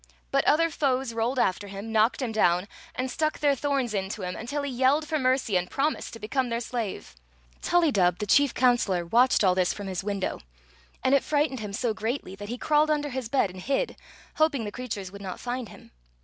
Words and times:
But 0.31 0.43
other 0.45 0.71
foes 0.71 1.13
rolled 1.13 1.37
after 1.37 1.67
him, 1.67 1.91
knocked 1.91 2.23
him 2.23 2.31
down, 2.31 2.67
and 2.95 3.11
stuck 3.11 3.37
their 3.37 3.53
thorns 3.53 3.93
into 3.93 4.23
him 4.23 4.35
until 4.35 4.63
he 4.63 4.71
yelled 4.71 5.07
for 5.07 5.19
mercy 5.19 5.55
and 5.55 5.69
promised 5.69 6.11
to 6.13 6.19
become 6.19 6.49
their 6.49 6.59
slave. 6.59 7.15
TiiUydub, 7.61 8.17
the 8.17 8.25
chief 8.25 8.51
counselor, 8.55 9.05
watched 9.05 9.43
all 9.43 9.53
this 9.53 9.73
from 9.73 9.85
his 9.85 10.03
window, 10.03 10.41
and 11.03 11.13
it 11.13 11.23
frightened 11.23 11.59
him 11.59 11.71
so 11.71 11.93
greatly 11.93 12.33
that 12.33 12.49
he 12.49 12.57
crawled 12.57 12.89
under 12.89 13.09
his 13.09 13.29
bed 13.29 13.51
and 13.51 13.61
hid, 13.61 13.95
hoping 14.37 14.65
the 14.65 14.71
creatures 14.71 15.11
would 15.11 15.21
not 15.21 15.39
find 15.39 15.69
him. 15.69 15.91